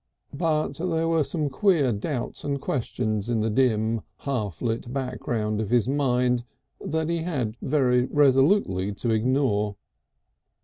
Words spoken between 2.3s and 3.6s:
and questions in the